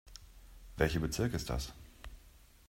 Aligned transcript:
Welcher 0.77 0.99
Bezirk 0.99 1.35
ist 1.35 1.51
das? 1.51 1.75